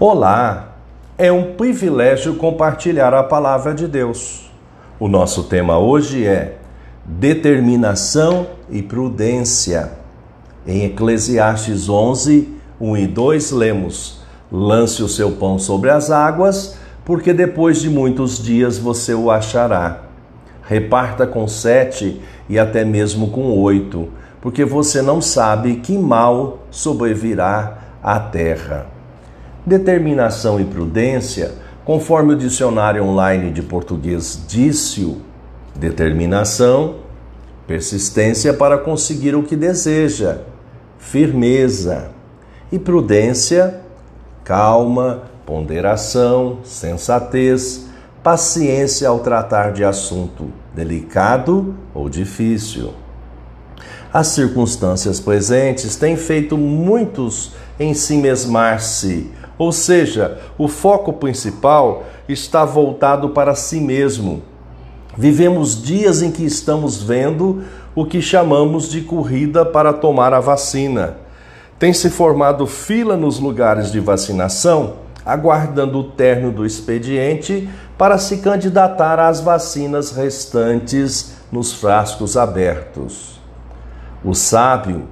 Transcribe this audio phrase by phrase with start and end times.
[0.00, 0.74] Olá!
[1.16, 4.50] É um privilégio compartilhar a palavra de Deus.
[4.98, 6.56] O nosso tema hoje é
[7.04, 9.92] determinação e prudência.
[10.66, 14.20] Em Eclesiastes 11, 1 e 2, lemos:
[14.50, 20.02] Lance o seu pão sobre as águas, porque depois de muitos dias você o achará.
[20.64, 24.08] Reparta com sete e até mesmo com oito,
[24.40, 28.93] porque você não sabe que mal sobrevirá à terra.
[29.66, 31.52] Determinação e prudência,
[31.84, 35.16] conforme o dicionário online de português disse
[35.74, 36.96] determinação,
[37.66, 40.38] persistência para conseguir o que deseja,
[40.98, 42.10] firmeza,
[42.70, 43.80] e prudência,
[44.42, 47.86] calma, ponderação, sensatez,
[48.22, 52.92] paciência ao tratar de assunto delicado ou difícil.
[54.12, 62.64] As circunstâncias presentes têm feito muitos em si mesmar-se ou seja, o foco principal está
[62.64, 64.42] voltado para si mesmo.
[65.16, 67.62] Vivemos dias em que estamos vendo
[67.94, 71.18] o que chamamos de corrida para tomar a vacina.
[71.78, 78.38] Tem se formado fila nos lugares de vacinação, aguardando o término do expediente para se
[78.38, 83.40] candidatar às vacinas restantes nos frascos abertos.
[84.24, 85.04] O sábio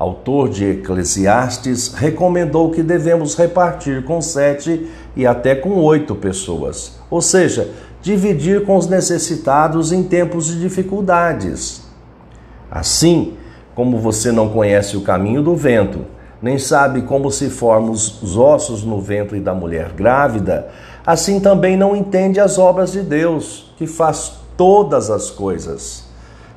[0.00, 7.20] autor de Eclesiastes, recomendou que devemos repartir com sete e até com oito pessoas, ou
[7.20, 7.70] seja,
[8.00, 11.82] dividir com os necessitados em tempos de dificuldades.
[12.70, 13.34] Assim,
[13.74, 16.06] como você não conhece o caminho do vento,
[16.40, 20.70] nem sabe como se formam os ossos no ventre da mulher grávida,
[21.04, 26.04] assim também não entende as obras de Deus, que faz todas as coisas.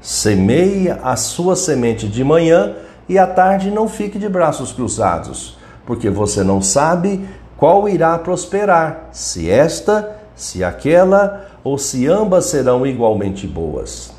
[0.00, 2.74] Semeia a sua semente de manhã
[3.08, 5.56] e à tarde não fique de braços cruzados,
[5.86, 12.86] porque você não sabe qual irá prosperar, se esta, se aquela ou se ambas serão
[12.86, 14.12] igualmente boas.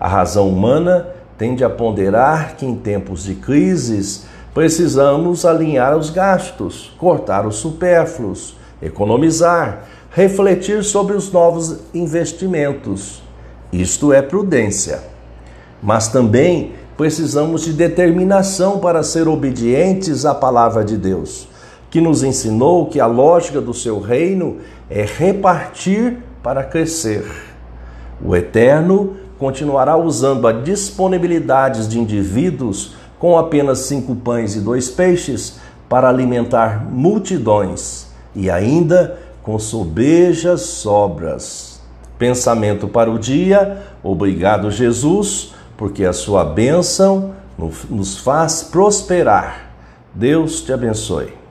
[0.00, 1.08] A razão humana
[1.38, 8.56] tende a ponderar que em tempos de crises precisamos alinhar os gastos, cortar os supérfluos,
[8.80, 13.22] economizar, refletir sobre os novos investimentos.
[13.72, 15.00] Isto é prudência.
[15.82, 21.48] Mas também precisamos de determinação para ser obedientes à palavra de Deus,
[21.90, 27.24] que nos ensinou que a lógica do seu reino é repartir para crescer.
[28.24, 35.58] O Eterno continuará usando a disponibilidade de indivíduos com apenas cinco pães e dois peixes
[35.88, 41.80] para alimentar multidões e ainda com sobejas sobras.
[42.18, 43.78] Pensamento para o dia.
[44.02, 47.34] Obrigado, Jesus porque a sua bênção
[47.90, 49.70] nos faz prosperar.
[50.14, 51.43] Deus te abençoe.